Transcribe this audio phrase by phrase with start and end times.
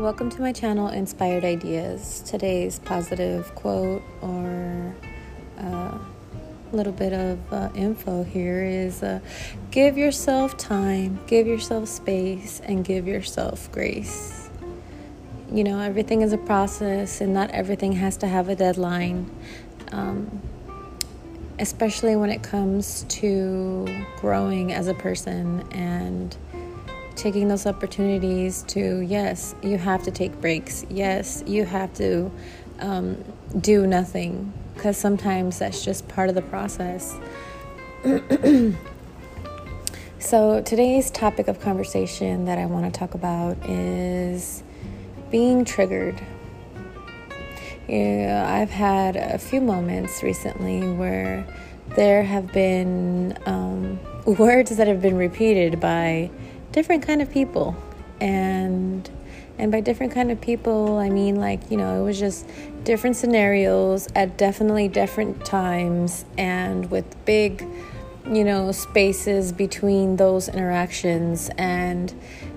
[0.00, 2.22] Welcome to my channel, Inspired Ideas.
[2.24, 4.94] Today's positive quote or
[5.58, 5.98] a uh,
[6.72, 9.20] little bit of uh, info here is uh,
[9.70, 14.48] give yourself time, give yourself space, and give yourself grace.
[15.52, 19.30] You know, everything is a process, and not everything has to have a deadline.
[19.92, 20.40] Um,
[21.58, 23.86] especially when it comes to
[24.16, 26.34] growing as a person and
[27.20, 30.86] taking those opportunities to, yes, you have to take breaks.
[30.88, 32.32] Yes, you have to
[32.80, 33.22] um,
[33.60, 37.14] do nothing because sometimes that's just part of the process.
[40.18, 44.62] so, today's topic of conversation that I want to talk about is
[45.30, 46.18] being triggered.
[47.86, 51.46] Yeah, I've had a few moments recently where
[51.96, 56.30] there have been um, words that have been repeated by
[56.72, 57.76] different kind of people.
[58.20, 59.08] And
[59.58, 62.48] and by different kind of people i mean like you know it was just
[62.82, 67.66] different scenarios at definitely different times and with big
[68.30, 71.50] you know spaces between those interactions.
[71.58, 72.14] And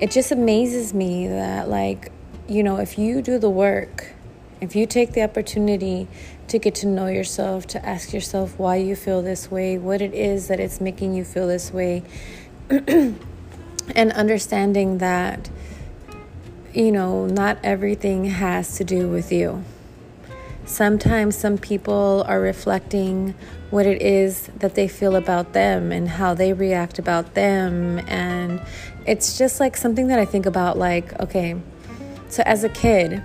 [0.00, 2.12] it just amazes me that like
[2.48, 4.12] you know if you do the work
[4.60, 6.06] if you take the opportunity
[6.48, 10.12] to get to know yourself to ask yourself why you feel this way what it
[10.12, 12.02] is that it's making you feel this way
[13.94, 15.50] and understanding that
[16.72, 19.64] you know not everything has to do with you.
[20.64, 23.34] Sometimes some people are reflecting
[23.70, 28.62] what it is that they feel about them and how they react about them and
[29.04, 31.56] it's just like something that i think about like okay
[32.28, 33.20] so as a kid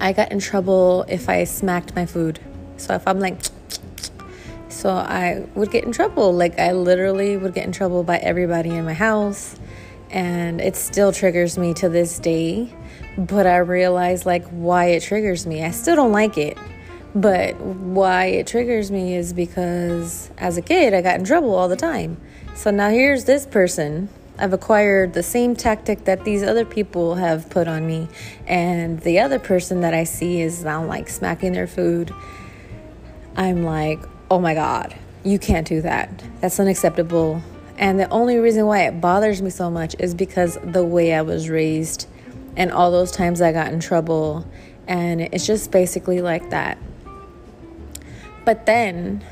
[0.00, 2.40] i got in trouble if i smacked my food.
[2.76, 3.38] So if i'm like
[4.80, 6.32] so I would get in trouble.
[6.32, 9.60] Like, I literally would get in trouble by everybody in my house.
[10.08, 12.74] And it still triggers me to this day.
[13.18, 15.62] But I realize, like, why it triggers me.
[15.62, 16.56] I still don't like it.
[17.14, 21.68] But why it triggers me is because as a kid, I got in trouble all
[21.68, 22.18] the time.
[22.54, 24.08] So now here's this person.
[24.38, 28.08] I've acquired the same tactic that these other people have put on me.
[28.46, 32.14] And the other person that I see is now like smacking their food.
[33.36, 36.22] I'm like, oh my God, you can't do that.
[36.40, 37.42] That's unacceptable.
[37.76, 41.22] And the only reason why it bothers me so much is because the way I
[41.22, 42.06] was raised
[42.56, 44.46] and all those times I got in trouble.
[44.86, 46.78] And it's just basically like that.
[48.44, 49.24] But then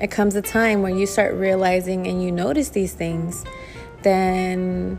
[0.00, 3.44] it comes a time when you start realizing and you notice these things,
[4.02, 4.98] then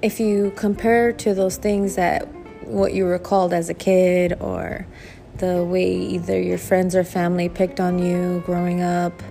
[0.00, 2.26] if you compare to those things that
[2.64, 4.86] what you were called as a kid or
[5.38, 9.22] the way either your friends or family picked on you growing up.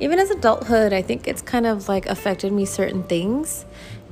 [0.00, 3.64] Even as adulthood, I think it's kind of like affected me certain things.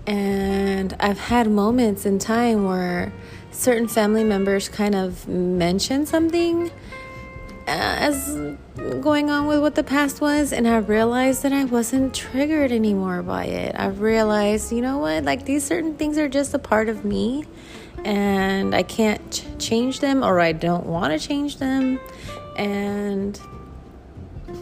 [0.07, 3.13] And I've had moments in time where
[3.51, 6.71] certain family members kind of mention something
[7.67, 8.37] uh, as
[9.01, 13.23] going on with what the past was and i realized that i wasn't triggered anymore
[13.23, 16.89] by it i realized you know what like these certain things are just a part
[16.89, 17.45] of me
[18.05, 22.01] and I can't change them or I don't want to change them.
[22.57, 23.41] And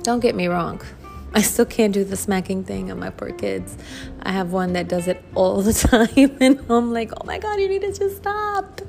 [0.02, 0.80] don't get me wrong,
[1.34, 3.76] I still can't do the smacking thing on my poor kids.
[4.22, 5.72] I have one that does it all the
[6.16, 8.80] time, and I'm like, oh my god, you need to just stop.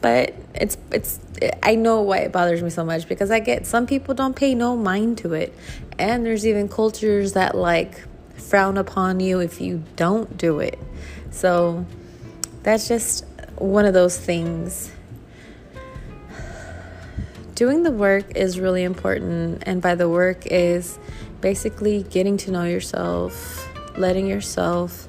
[0.00, 1.20] But it's it's
[1.62, 4.54] I know why it bothers me so much because I get some people don't pay
[4.54, 5.54] no mind to it,
[5.98, 8.04] and there's even cultures that like
[8.36, 10.78] frown upon you if you don't do it.
[11.30, 11.86] So
[12.62, 13.24] that's just
[13.62, 14.90] one of those things.
[17.54, 20.98] Doing the work is really important, and by the work is
[21.40, 25.06] basically getting to know yourself, letting yourself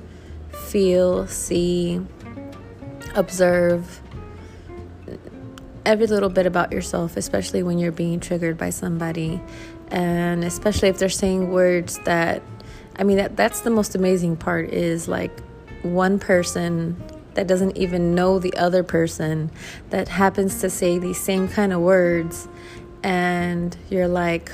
[0.67, 1.99] feel, see,
[3.15, 4.01] observe
[5.85, 9.41] every little bit about yourself, especially when you're being triggered by somebody,
[9.89, 12.41] and especially if they're saying words that
[12.95, 15.31] I mean that that's the most amazing part is like
[15.81, 17.01] one person
[17.35, 19.51] that doesn't even know the other person
[19.89, 22.47] that happens to say these same kind of words
[23.03, 24.51] and you're like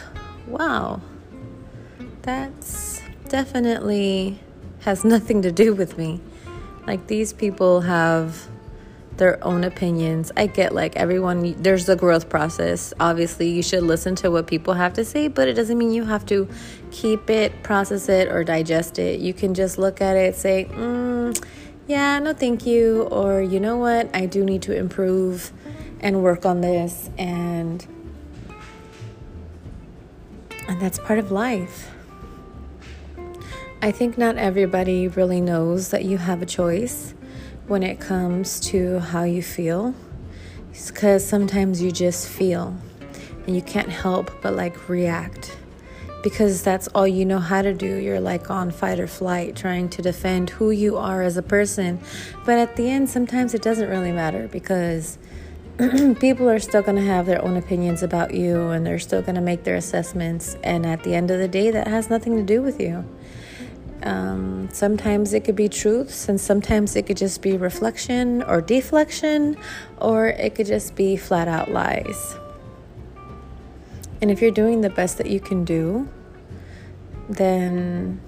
[0.47, 1.01] wow
[2.21, 4.39] that's definitely
[4.81, 6.19] has nothing to do with me
[6.87, 8.49] like these people have
[9.19, 10.31] their own opinions.
[10.35, 12.93] I get like everyone, there's a growth process.
[12.99, 16.05] Obviously, you should listen to what people have to say, but it doesn't mean you
[16.05, 16.49] have to
[16.89, 19.19] keep it, process it, or digest it.
[19.19, 21.39] You can just look at it, say, mm,
[21.89, 23.01] yeah, no, thank you.
[23.11, 25.51] Or, you know what, I do need to improve
[25.99, 27.09] and work on this.
[27.17, 27.85] And,
[30.67, 31.89] and that's part of life.
[33.81, 37.15] I think not everybody really knows that you have a choice
[37.67, 39.95] when it comes to how you feel
[40.87, 42.77] because sometimes you just feel
[43.47, 45.57] and you can't help but like react
[46.23, 47.95] because that's all you know how to do.
[47.95, 51.99] You're like on fight or flight, trying to defend who you are as a person.
[52.45, 55.17] But at the end, sometimes it doesn't really matter because
[56.19, 59.35] people are still going to have their own opinions about you and they're still going
[59.35, 60.57] to make their assessments.
[60.63, 63.05] And at the end of the day, that has nothing to do with you.
[64.03, 69.57] Um, sometimes it could be truths, and sometimes it could just be reflection or deflection,
[69.97, 72.35] or it could just be flat out lies.
[74.21, 76.09] And if you're doing the best that you can do,
[77.29, 78.19] then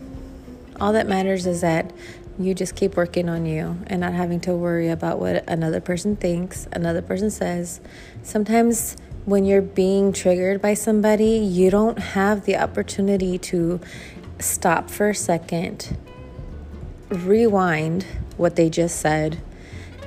[0.79, 1.91] all that matters is that
[2.39, 6.15] you just keep working on you and not having to worry about what another person
[6.15, 7.81] thinks, another person says.
[8.23, 8.95] Sometimes
[9.25, 13.79] when you're being triggered by somebody, you don't have the opportunity to
[14.39, 15.97] stop for a second,
[17.09, 18.05] rewind
[18.37, 19.39] what they just said,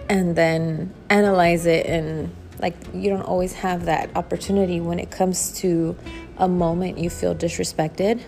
[0.09, 5.53] and then analyze it and like you don't always have that opportunity when it comes
[5.61, 5.97] to
[6.39, 8.21] a moment you feel disrespected.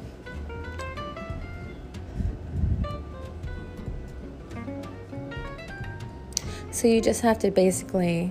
[6.70, 8.30] So you just have to basically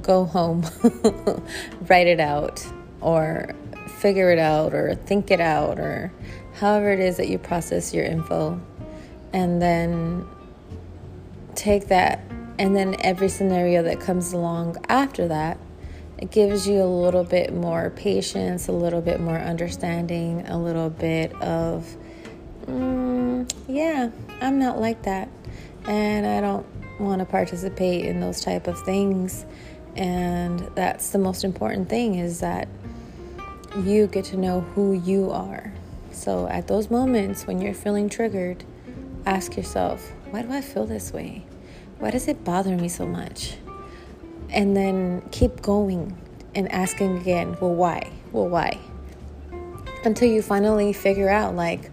[0.00, 0.64] go home,
[1.88, 2.66] write it out,
[3.00, 3.54] or
[3.98, 6.12] figure it out, or think it out, or
[6.54, 8.60] however it is that you process your info,
[9.32, 10.26] and then
[11.54, 12.20] take that
[12.58, 15.58] and then every scenario that comes along after that,
[16.18, 20.88] it gives you a little bit more patience, a little bit more understanding, a little
[20.88, 21.94] bit of,
[22.66, 24.10] mm, yeah,
[24.40, 25.28] I'm not like that.
[25.86, 26.66] And I don't
[26.98, 29.44] want to participate in those type of things.
[29.94, 32.68] And that's the most important thing is that
[33.76, 35.72] you get to know who you are.
[36.12, 38.64] So at those moments when you're feeling triggered,
[39.26, 41.44] ask yourself, why do I feel this way?
[41.98, 43.56] Why does it bother me so much?
[44.50, 46.16] And then keep going
[46.54, 48.10] and asking again, well, why?
[48.32, 48.78] Well, why?
[50.04, 51.90] Until you finally figure out, like,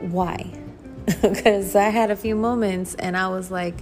[0.00, 0.50] why?
[1.20, 3.74] Because I had a few moments and I was like,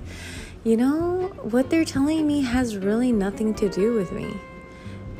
[0.64, 4.36] you know, what they're telling me has really nothing to do with me.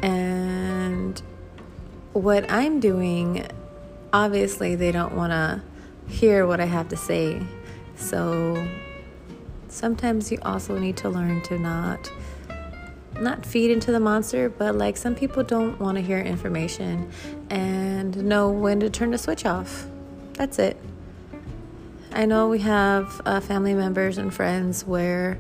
[0.02, 1.20] And
[2.12, 3.46] what I'm doing,
[4.12, 5.62] obviously, they don't want to
[6.08, 7.40] hear what I have to say.
[7.96, 8.66] So
[9.72, 12.12] sometimes you also need to learn to not
[13.20, 17.10] not feed into the monster, but like some people don't want to hear information
[17.50, 19.86] and know when to turn the switch off.
[20.34, 20.76] That's it.
[22.12, 25.38] I know we have uh, family members and friends where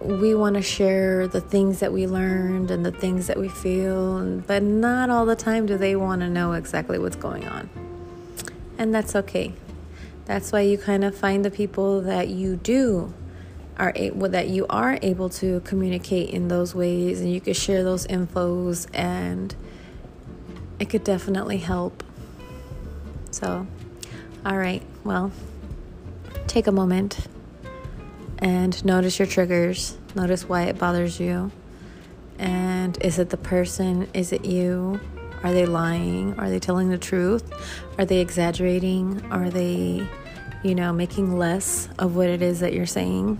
[0.00, 4.40] we want to share the things that we learned and the things that we feel,
[4.46, 7.70] but not all the time do they want to know exactly what's going on.
[8.78, 9.54] And that's okay.
[10.26, 13.14] That's why you kind of find the people that you do
[13.78, 17.84] are able that you are able to communicate in those ways and you could share
[17.84, 19.54] those infos and
[20.78, 22.02] it could definitely help.
[23.30, 23.66] So,
[24.44, 24.82] all right.
[25.04, 25.30] Well,
[26.46, 27.18] take a moment
[28.38, 29.96] and notice your triggers.
[30.14, 31.52] Notice why it bothers you.
[32.38, 34.08] And is it the person?
[34.12, 35.00] Is it you?
[35.42, 36.38] Are they lying?
[36.38, 37.50] Are they telling the truth?
[37.98, 39.24] Are they exaggerating?
[39.30, 40.06] Are they,
[40.62, 43.38] you know, making less of what it is that you're saying?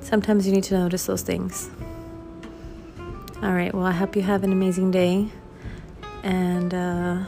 [0.00, 1.70] Sometimes you need to notice those things.
[3.42, 5.28] All right, well, I hope you have an amazing day.
[6.22, 7.24] And uh,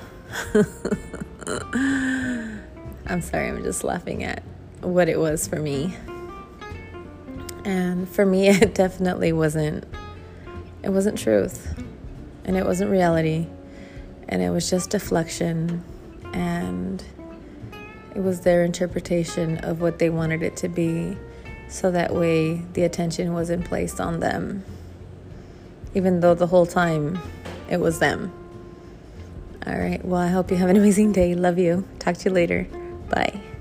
[3.07, 4.42] I'm sorry, I'm just laughing at
[4.81, 5.97] what it was for me.
[7.64, 9.85] And for me, it definitely wasn't.
[10.83, 11.75] It wasn't truth,
[12.52, 13.47] and it wasn't reality.
[14.28, 15.82] And it was just deflection
[16.35, 17.02] and
[18.14, 21.16] it was their interpretation of what they wanted it to be
[21.71, 24.62] so that way the attention wasn't placed on them
[25.94, 27.18] even though the whole time
[27.71, 28.30] it was them.
[29.66, 30.04] All right.
[30.04, 31.35] Well i hope you have an amazing day.
[31.35, 31.88] Love you.
[32.00, 32.66] Talk to you later.
[33.09, 33.51] Bye